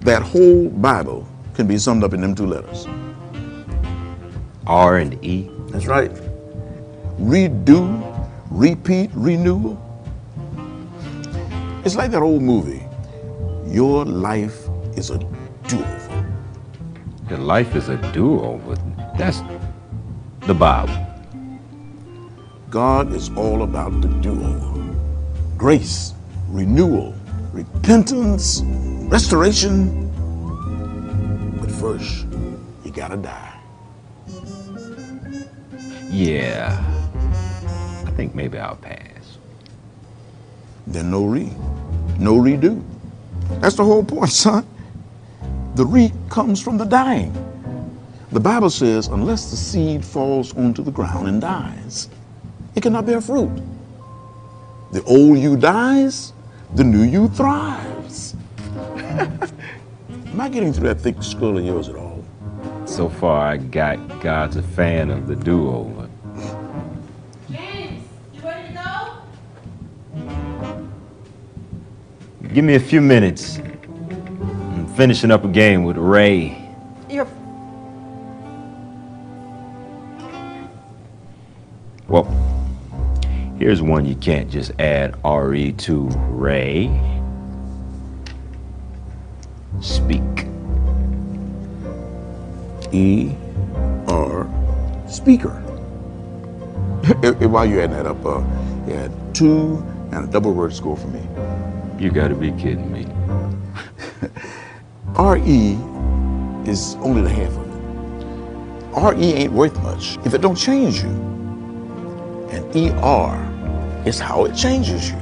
[0.00, 2.86] that whole Bible can be summed up in them two letters.
[4.66, 5.50] R and E.
[5.68, 6.10] That's right.
[7.18, 9.78] Redo, repeat, renewal.
[11.82, 12.84] It's like that old movie.
[13.66, 15.18] Your life is a
[15.66, 16.34] do-over.
[17.30, 18.76] Your life is a do-over.
[19.16, 19.40] That's
[20.46, 21.06] the Bible.
[22.68, 24.99] God is all about the do-over.
[25.60, 26.14] Grace,
[26.48, 27.14] renewal,
[27.52, 28.62] repentance,
[29.12, 30.08] restoration.
[31.60, 32.24] But first,
[32.82, 33.60] you gotta die.
[36.08, 36.82] Yeah.
[38.06, 39.36] I think maybe I'll pass.
[40.86, 41.52] Then no re,
[42.18, 42.82] no redo.
[43.60, 44.66] That's the whole point, son.
[45.74, 47.34] The re comes from the dying.
[48.32, 52.08] The Bible says, unless the seed falls onto the ground and dies,
[52.74, 53.50] it cannot bear fruit.
[54.92, 56.32] The old you dies,
[56.74, 58.34] the new you thrives.
[58.76, 62.24] Am I getting through that thick skull of yours at all?
[62.86, 66.08] So far, I got God's a fan of the do-over.
[67.48, 68.02] James,
[68.34, 69.18] you ready to go?
[72.52, 73.58] Give me a few minutes.
[73.58, 76.59] I'm finishing up a game with Ray.
[83.60, 86.90] Here's one you can't just add RE to Ray.
[89.80, 90.22] Speak.
[92.90, 93.32] E
[94.08, 94.48] R
[95.06, 95.50] speaker.
[97.46, 98.42] While you're adding that up, uh,
[98.88, 101.20] you had two and a double word score for me.
[102.02, 103.06] You gotta be kidding me.
[105.18, 105.78] RE
[106.68, 109.18] is only the half of it.
[109.18, 111.39] RE ain't worth much if it don't change you.
[112.50, 115.16] And ER is how it changes you.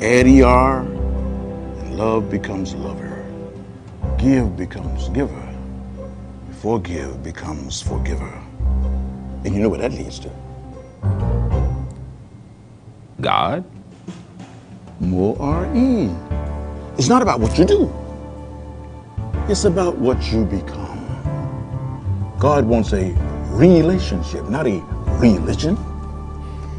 [0.00, 3.24] Add ER, and love becomes lover.
[4.18, 5.54] Give becomes giver.
[6.60, 8.32] Forgive becomes forgiver.
[9.44, 10.30] And you know what that leads to?
[13.20, 13.64] God?
[15.00, 16.10] More RE.
[16.98, 17.92] It's not about what you do.
[19.48, 20.94] It's about what you become.
[22.38, 23.12] God wants a
[23.50, 24.80] relationship, not a
[25.18, 25.76] religion.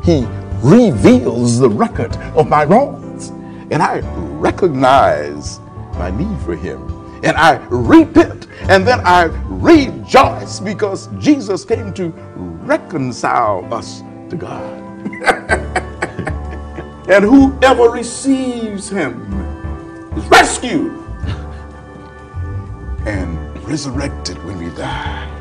[0.06, 0.26] He
[0.62, 3.30] reveals the record of my wrongs.
[3.72, 4.00] And I
[4.38, 5.60] recognize
[5.98, 6.80] my need for Him.
[7.24, 8.48] And I repent.
[8.70, 12.10] And then I rejoice because Jesus came to
[12.65, 14.82] reconcile us to God.
[17.10, 19.34] and whoever receives Him
[20.15, 20.91] is rescued
[23.06, 23.38] and
[23.68, 25.32] resurrected when we die.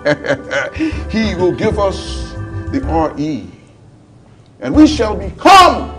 [1.10, 2.32] he will give us
[2.72, 2.80] the
[3.16, 3.46] RE,
[4.60, 5.90] and we shall become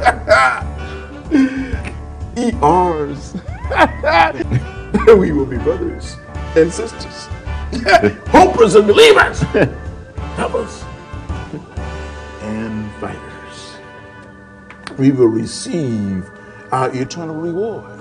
[2.36, 3.34] ERs.
[5.18, 6.16] we will be brothers
[6.54, 7.28] and sisters,
[8.28, 9.40] hopers and believers,
[10.36, 10.84] helpers
[12.42, 13.76] and fighters.
[14.98, 16.28] We will receive
[16.72, 17.96] our eternal reward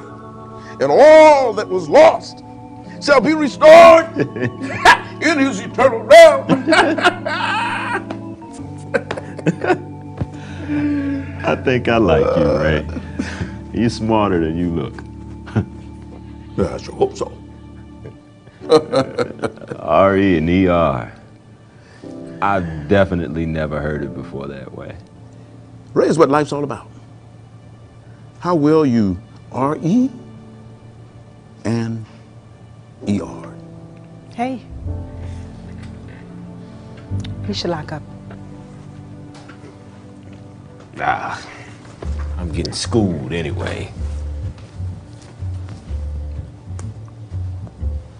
[0.81, 2.43] and all that was lost
[3.01, 6.47] shall be restored in his eternal realm.
[11.45, 12.87] I think I like you, Ray.
[13.73, 14.95] You're smarter than you look.
[16.73, 17.31] I sure hope so.
[18.65, 21.13] RE and ER.
[22.41, 24.95] I've definitely never heard it before that way.
[25.93, 26.87] Ray is what life's all about.
[28.39, 29.19] How well you
[29.53, 30.09] RE
[31.63, 32.05] and
[33.07, 33.53] ER.
[34.33, 34.61] Hey.
[37.47, 38.14] You should lock up.
[40.97, 41.45] Ah,
[42.37, 43.91] I'm getting schooled anyway.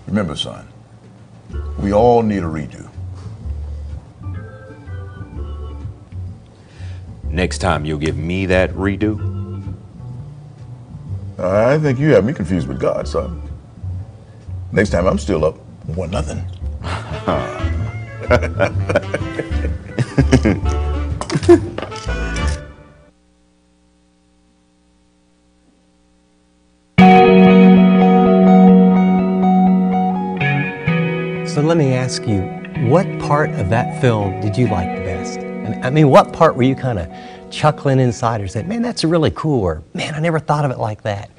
[0.07, 0.67] Remember, son,
[1.79, 2.89] we all need a redo.
[7.23, 9.33] Next time you'll give me that redo?
[11.38, 13.41] I think you have me confused with God, son.
[14.71, 15.57] Next time I'm still up,
[15.88, 16.43] one nothing.
[31.67, 32.41] let me ask you,
[32.89, 35.39] what part of that film did you like the best?
[35.84, 37.12] I mean, what part were you kind of
[37.49, 40.78] chuckling inside or saying, man, that's really cool, or man, I never thought of it
[40.78, 41.32] like that?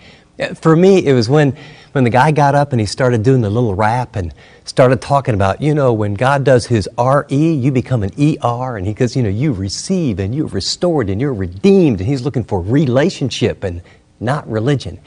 [0.57, 1.57] For me, it was when,
[1.93, 5.35] when the guy got up and he started doing the little rap and started talking
[5.35, 8.77] about, you know, when God does his RE, you become an ER.
[8.77, 12.01] And he goes, you know, you receive and you're restored and you're redeemed.
[12.01, 13.81] And he's looking for relationship and
[14.21, 15.01] not religion.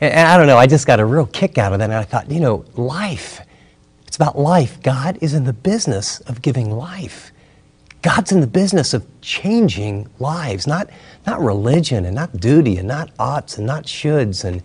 [0.00, 1.84] And, and I don't know, I just got a real kick out of that.
[1.84, 3.40] And I thought, you know, life.
[4.18, 4.82] About life.
[4.82, 7.30] God is in the business of giving life.
[8.02, 10.90] God's in the business of changing lives, not,
[11.24, 14.44] not religion and not duty and not oughts and not shoulds.
[14.44, 14.60] And,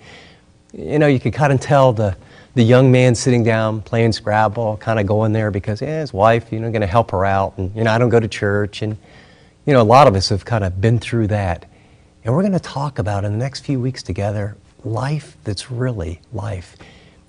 [0.73, 2.17] you know, you could kind of tell the,
[2.55, 6.51] the young man sitting down playing Scrabble, kind of going there because, yeah, his wife,
[6.51, 7.55] you know, going to help her out.
[7.57, 8.81] And, you know, I don't go to church.
[8.81, 8.97] And,
[9.67, 11.69] you know, a lot of us have kind of been through that.
[12.23, 16.21] And we're going to talk about in the next few weeks together life that's really
[16.31, 16.75] life.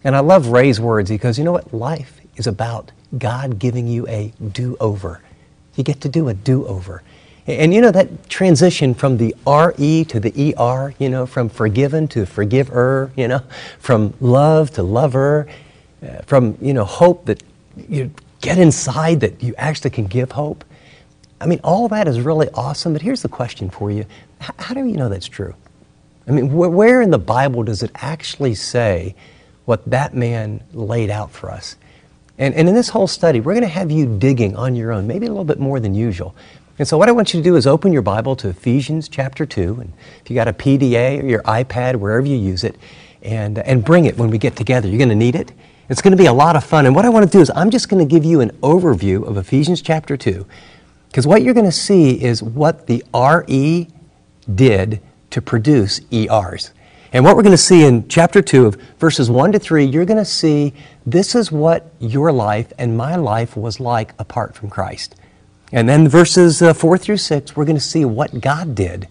[0.04, 1.10] And I love Ray's words.
[1.10, 1.72] Goes, You know what?
[1.72, 5.20] Life is about God giving you a do over.
[5.74, 7.02] You get to do a do over.
[7.46, 12.08] And you know that transition from the RE to the ER, you know, from forgiven
[12.08, 13.42] to forgiver, you know,
[13.78, 15.46] from love to lover,
[16.02, 17.42] uh, from, you know, hope that
[17.88, 20.64] you get inside that you actually can give hope.
[21.40, 24.06] I mean, all that is really awesome, but here's the question for you
[24.40, 25.54] H- How do you know that's true?
[26.26, 29.14] I mean, wh- where in the Bible does it actually say
[29.64, 31.76] what that man laid out for us?
[32.38, 35.06] And, and in this whole study, we're going to have you digging on your own,
[35.06, 36.34] maybe a little bit more than usual.
[36.78, 39.46] And so, what I want you to do is open your Bible to Ephesians chapter
[39.46, 39.78] 2.
[39.80, 42.76] And if you got a PDA or your iPad, wherever you use it,
[43.22, 44.88] and, and bring it when we get together.
[44.88, 45.52] You're going to need it.
[45.88, 46.86] It's going to be a lot of fun.
[46.86, 49.26] And what I want to do is, I'm just going to give you an overview
[49.26, 50.46] of Ephesians chapter 2.
[51.08, 53.88] Because what you're going to see is what the RE
[54.52, 55.00] did
[55.30, 56.72] to produce ERs.
[57.14, 60.04] And what we're going to see in chapter 2 of verses 1 to 3, you're
[60.04, 60.74] going to see
[61.06, 65.14] this is what your life and my life was like apart from Christ.
[65.70, 69.06] And then verses uh, 4 through 6, we're going to see what God did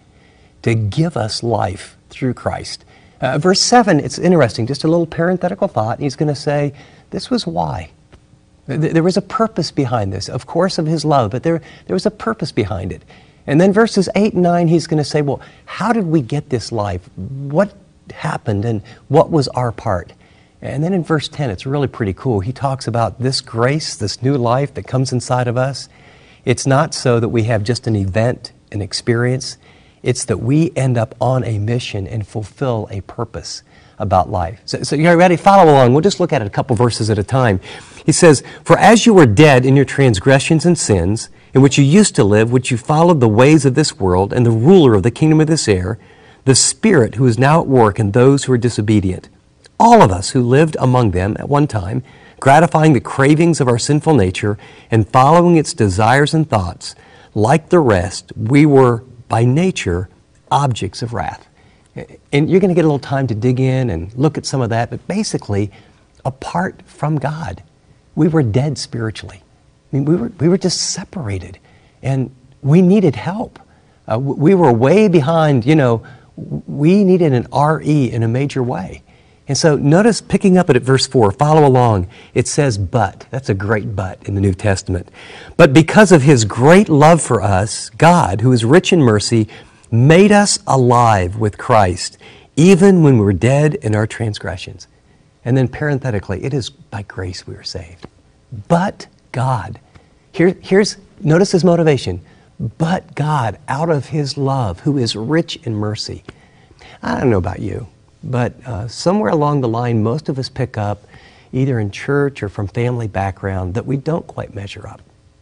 [0.64, 2.84] to give us life through Christ.
[3.22, 6.02] Uh, verse 7, it's interesting, just a little parenthetical thought.
[6.02, 6.74] He's going to say,
[7.12, 7.90] This was why.
[8.68, 11.94] Th- There was a purpose behind this, of course, of his love, but there, there
[11.96, 13.02] was a purpose behind it.
[13.48, 16.50] And then verses 8 and 9, he's going to say, Well, how did we get
[16.50, 17.08] this life?
[17.16, 17.74] What
[18.12, 20.14] happened and what was our part?
[20.62, 22.40] And then in verse 10, it's really pretty cool.
[22.40, 25.90] He talks about this grace, this new life that comes inside of us.
[26.46, 29.58] It's not so that we have just an event, an experience.
[30.04, 33.64] It's that we end up on a mission and fulfill a purpose
[34.00, 34.62] about life.
[34.66, 35.36] So, so you're ready?
[35.36, 35.94] Follow along.
[35.94, 37.60] We'll just look at it a couple verses at a time.
[38.06, 41.84] He says, For as you were dead in your transgressions and sins, in which you
[41.84, 45.04] used to live, which you followed the ways of this world and the ruler of
[45.04, 46.00] the kingdom of this air,
[46.46, 49.30] the Spirit who is now at work in those who are disobedient.
[49.80, 52.04] All of us who lived among them at one time,
[52.40, 54.58] gratifying the cravings of our sinful nature
[54.92, 56.96] and following its desires and thoughts,
[57.34, 60.10] like the rest, we were by nature
[60.52, 61.48] objects of wrath.
[62.32, 64.62] And you're going to get a little time to dig in and look at some
[64.62, 65.72] of that, but basically,
[66.26, 67.64] apart from God,
[68.16, 69.42] we were dead spiritually.
[69.42, 71.60] I mean, we were, we were just separated,
[72.02, 73.60] and we needed help.
[74.12, 76.04] Uh, we were way behind, you know,
[76.36, 79.04] we needed an RE in a major way.
[79.48, 82.08] And so notice picking up at verse 4, follow along.
[82.34, 83.26] It says, but.
[83.30, 85.10] That's a great but in the New Testament.
[85.58, 89.50] But because of his great love for us, God, who is rich in mercy,
[89.92, 92.18] made us alive with Christ,
[92.56, 94.88] even when we were dead in our transgressions.
[95.44, 98.08] And then parenthetically, it is by grace we are saved.
[98.70, 99.80] But God.
[100.32, 102.24] Here, here's, notice his motivation.
[102.64, 106.24] But God, out of his love, who is rich in mercy.
[107.02, 107.88] I don't know about you,
[108.24, 111.04] but uh, somewhere along the line, most of us pick up,
[111.52, 115.02] either in church or from family background, that we don't quite measure up.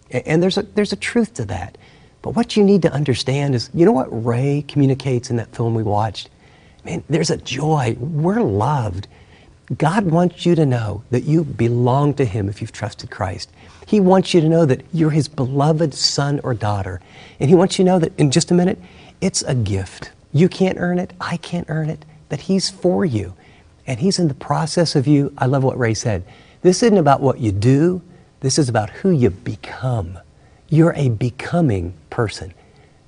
[0.10, 1.78] And there's a, there's a truth to that.
[2.24, 5.76] But what you need to understand is, you know what Ray communicates in that film
[5.76, 6.30] we watched?
[6.84, 7.96] Man, there's a joy.
[8.00, 9.08] We're loved.
[9.78, 13.52] God wants you to know that you belong to Him if you've trusted Christ.
[13.92, 17.02] He wants you to know that you're His beloved son or daughter.
[17.42, 18.80] And He wants you to know that in just a minute,
[19.20, 20.14] it's a gift.
[20.32, 23.34] You can't earn it, I can't earn it, that He's for you.
[23.86, 25.34] And He's in the process of you.
[25.38, 26.24] I love what Ray said.
[26.62, 28.02] This isn't about what you do,
[28.40, 30.18] this is about who you become.
[30.70, 32.54] You're a becoming person.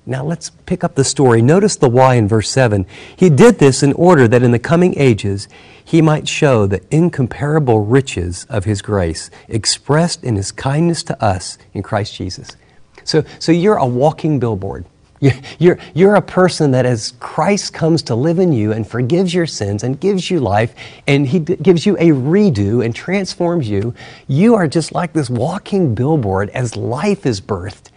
[0.06, 1.42] Now let's pick up the story.
[1.42, 2.86] Notice the why in verse 7.
[3.16, 5.48] He did this in order that in the coming ages
[5.84, 11.58] he might show the incomparable riches of his grace expressed in his kindness to us
[11.74, 12.58] in Christ Jesus.
[13.06, 14.86] So, so you're a walking billboard.
[15.58, 19.46] You're, you're, a person that as Christ comes to live in you and forgives your
[19.46, 20.76] sins and gives you life
[21.08, 23.94] and he gives you a redo and transforms you,
[24.28, 27.90] you are just like this walking billboard as life is birthed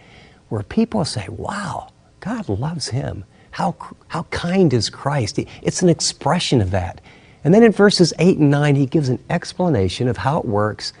[0.47, 1.89] where people say, wow,
[2.27, 3.23] God loves him.
[3.51, 3.73] How,
[4.09, 5.39] how kind is Christ?
[5.61, 6.99] It's an expression of that.
[7.45, 10.91] And then in verses 8 and 9, he gives an explanation of how it works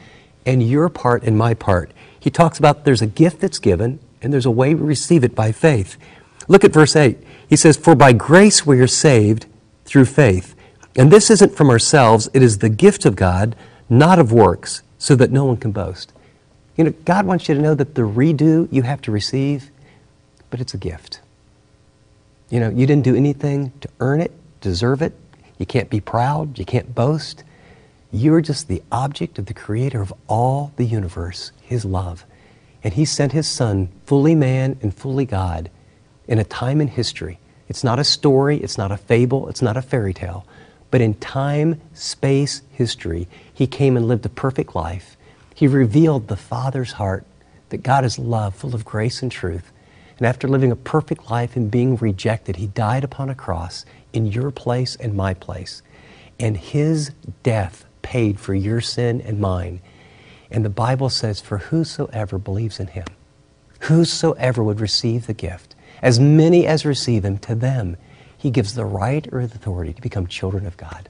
[0.45, 1.91] and your part and my part.
[2.17, 5.35] He talks about there's a gift that's given and there's a way we receive it
[5.35, 5.97] by faith.
[6.47, 7.17] Look at verse 8.
[7.49, 9.47] He says, For by grace we are saved
[9.83, 10.55] through faith.
[10.95, 13.53] And this isn't from ourselves, it is the gift of God,
[13.89, 16.13] not of works, so that no one can boast.
[16.77, 19.71] You know, God wants you to know that the redo you have to receive,
[20.49, 21.21] but it's a gift.
[22.49, 24.31] You know, you didn't do anything to earn it,
[24.61, 25.13] deserve it.
[25.57, 27.43] You can't be proud, you can't boast.
[28.11, 32.25] You're just the object of the creator of all the universe, his love.
[32.83, 35.69] And he sent his son, fully man and fully God,
[36.27, 37.39] in a time in history.
[37.67, 40.45] It's not a story, it's not a fable, it's not a fairy tale,
[40.89, 45.17] But in time, space, history, he came and lived a perfect life.
[45.53, 47.25] He revealed the Father's heart
[47.69, 49.71] that God is love, full of grace and truth.
[50.17, 54.25] And after living a perfect life and being rejected, he died upon a cross in
[54.25, 55.81] your place and my place.
[56.39, 57.11] And his
[57.43, 59.81] death paid for your sin and mine.
[60.49, 63.05] And the Bible says, For whosoever believes in him,
[63.81, 67.97] whosoever would receive the gift, as many as receive him, to them
[68.37, 71.09] he gives the right or the authority to become children of God.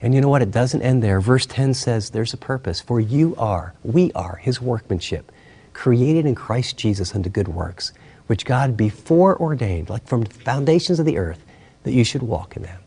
[0.00, 0.42] And you know what?
[0.42, 1.20] It doesn't end there.
[1.20, 2.80] Verse 10 says there's a purpose.
[2.80, 5.30] For you are, we are, his workmanship,
[5.74, 7.92] created in Christ Jesus unto good works,
[8.30, 11.44] which God before ordained, like from the foundations of the earth,
[11.82, 12.78] that you should walk in them.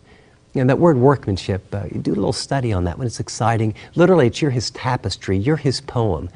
[0.56, 3.76] And that word workmanship, uh, you do a little study on that when it's exciting.
[3.96, 6.30] Literally, it's you're his tapestry, you're his poem,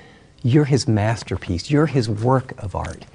[0.44, 3.06] you're his masterpiece, you're his work of art.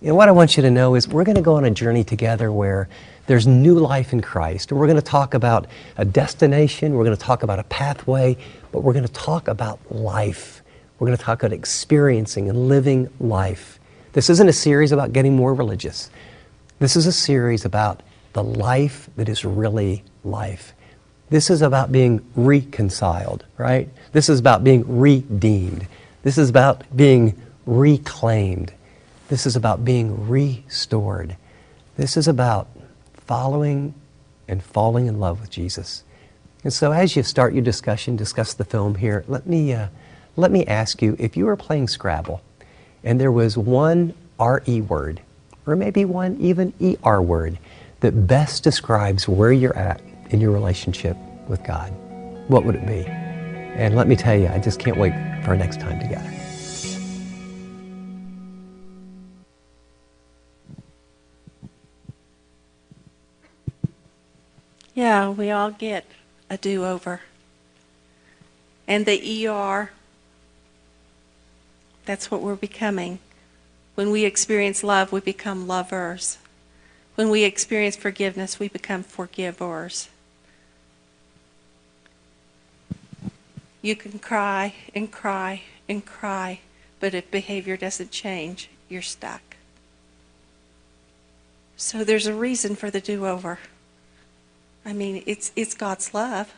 [0.00, 2.04] And what I want you to know is we're going to go on a journey
[2.04, 2.88] together where
[3.26, 4.70] there's new life in Christ.
[4.70, 5.66] And we're going to talk about
[5.98, 8.38] a destination, we're going to talk about a pathway,
[8.72, 10.62] but we're going to talk about life.
[10.98, 13.77] We're going to talk about experiencing and living life.
[14.12, 16.10] This isn't a series about getting more religious.
[16.78, 18.02] This is a series about
[18.32, 20.72] the life that is really life.
[21.30, 23.88] This is about being reconciled, right?
[24.12, 25.86] This is about being redeemed.
[26.22, 28.72] This is about being reclaimed.
[29.28, 31.36] This is about being restored.
[31.96, 32.68] This is about
[33.12, 33.94] following
[34.46, 36.02] and falling in love with Jesus.
[36.64, 39.88] And so, as you start your discussion, discuss the film here, let me, uh,
[40.36, 42.40] let me ask you if you were playing Scrabble
[43.04, 45.20] and there was one RE word,
[45.66, 46.72] or maybe one even
[47.04, 47.58] ER word,
[48.00, 51.16] that best describes where you're at in your relationship
[51.48, 51.90] with God,
[52.48, 53.04] what would it be?
[53.06, 56.32] And let me tell you, I just can't wait for our next time together.
[64.94, 66.04] Yeah, we all get
[66.50, 67.20] a do over.
[68.88, 69.92] And the ER,
[72.08, 73.18] that's what we're becoming.
[73.94, 76.38] When we experience love, we become lovers.
[77.16, 80.08] When we experience forgiveness, we become forgivers.
[83.82, 86.60] You can cry and cry and cry,
[86.98, 89.42] but if behavior doesn't change, you're stuck.
[91.76, 93.58] So there's a reason for the do over.
[94.82, 96.54] I mean, it's, it's God's love,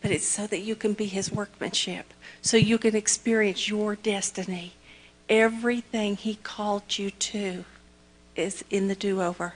[0.00, 4.74] but it's so that you can be His workmanship, so you can experience your destiny.
[5.28, 7.64] Everything He called you to
[8.36, 9.54] is in the do over.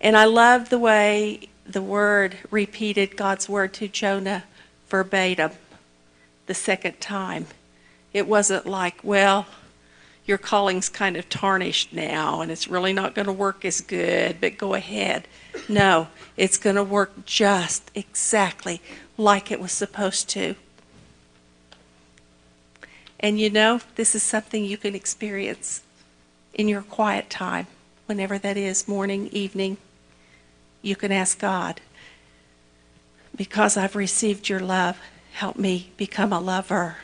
[0.00, 4.44] And I love the way the word repeated God's word to Jonah
[4.88, 5.52] verbatim
[6.46, 7.46] the second time.
[8.12, 9.46] It wasn't like, well,
[10.26, 14.40] your calling's kind of tarnished now and it's really not going to work as good,
[14.40, 15.26] but go ahead.
[15.68, 18.80] No, it's going to work just exactly
[19.20, 20.54] like it was supposed to.
[23.20, 25.82] And you know, this is something you can experience
[26.54, 27.66] in your quiet time,
[28.06, 29.76] whenever that is, morning, evening.
[30.82, 31.82] You can ask God,
[33.36, 34.98] because I've received your love,
[35.32, 36.96] help me become a lover.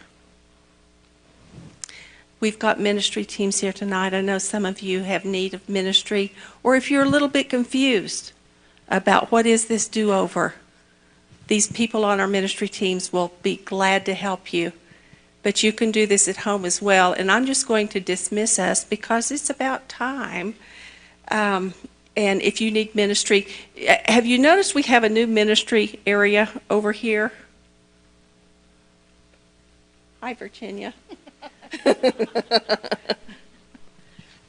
[2.41, 4.15] We've got ministry teams here tonight.
[4.15, 7.51] I know some of you have need of ministry, or if you're a little bit
[7.51, 8.33] confused
[8.89, 10.55] about what is this do over,
[11.47, 14.73] these people on our ministry teams will be glad to help you.
[15.43, 17.13] But you can do this at home as well.
[17.13, 20.57] And I'm just going to dismiss us because it's about time.
[21.29, 21.75] Um,
[22.17, 23.47] and if you need ministry,
[24.07, 27.33] have you noticed we have a new ministry area over here?
[30.21, 30.95] Hi, Virginia.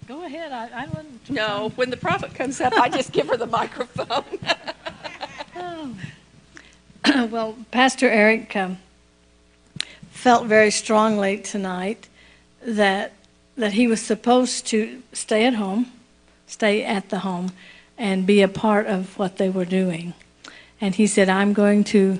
[0.07, 1.29] Go ahead, I, I wouldn't.
[1.29, 4.23] No, when the prophet comes up, I just give her the microphone.
[7.31, 8.77] Well, Pastor Eric um,
[10.09, 12.07] felt very strongly tonight
[12.65, 13.13] that,
[13.55, 15.91] that he was supposed to stay at home,
[16.47, 17.51] stay at the home,
[17.97, 20.13] and be a part of what they were doing.
[20.81, 22.19] And he said, I'm going to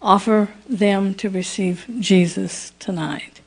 [0.00, 3.40] offer them to receive Jesus tonight.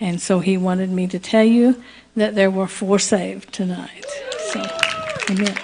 [0.00, 1.82] And so he wanted me to tell you
[2.14, 4.04] that there were four saved tonight.
[4.52, 4.62] So,
[5.30, 5.56] amen.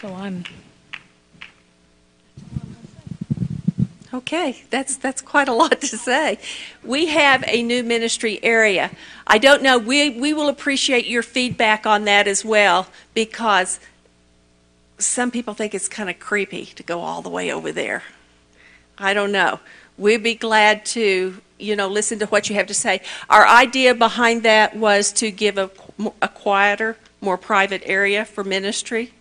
[0.00, 0.44] So I'm.
[4.14, 6.38] Okay, that's that's quite a lot to say.
[6.84, 8.90] We have a new ministry area.
[9.26, 9.78] I don't know.
[9.78, 13.80] We we will appreciate your feedback on that as well because
[14.98, 18.02] some people think it's kind of creepy to go all the way over there.
[18.98, 19.60] I don't know.
[19.96, 23.00] We'd be glad to, you know, listen to what you have to say.
[23.30, 25.70] Our idea behind that was to give a,
[26.20, 29.12] a quieter, more private area for ministry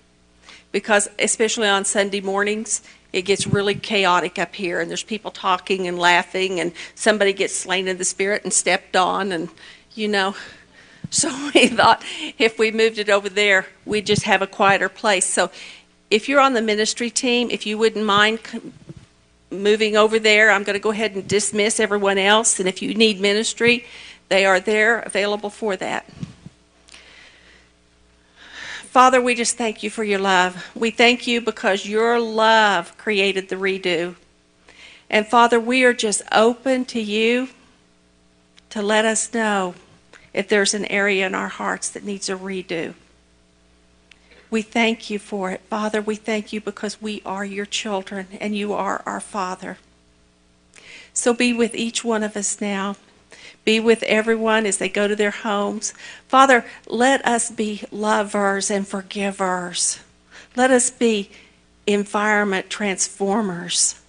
[0.72, 2.82] because especially on Sunday mornings,
[3.14, 7.56] it gets really chaotic up here, and there's people talking and laughing, and somebody gets
[7.56, 9.50] slain in the spirit and stepped on, and
[9.96, 10.36] you know.
[11.14, 12.02] So we thought
[12.38, 15.26] if we moved it over there, we'd just have a quieter place.
[15.26, 15.52] So
[16.10, 18.40] if you're on the ministry team, if you wouldn't mind
[19.52, 22.60] moving over there, I'm going to go ahead and dismiss everyone else.
[22.60, 23.86] And if you need ministry,
[24.30, 26.06] they are there available for that.
[28.92, 30.70] Father, we just thank you for your love.
[30.76, 34.16] We thank you because your love created the redo.
[35.10, 37.48] And Father, we are just open to you
[38.70, 39.76] to let us know
[40.34, 42.94] if there's an area in our hearts that needs a redo.
[44.50, 45.62] We thank you for it.
[45.70, 49.78] Father, we thank you because we are your children and you are our Father.
[51.14, 52.98] So be with each one of us now.
[53.64, 55.94] Be with everyone as they go to their homes.
[56.28, 60.00] Father, let us be lovers and forgivers.
[60.56, 61.30] Let us be
[61.86, 64.02] environment transformers.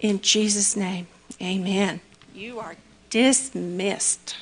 [0.00, 1.06] In Jesus' name,
[1.40, 2.00] amen.
[2.34, 2.76] You are
[3.10, 4.36] dismissed.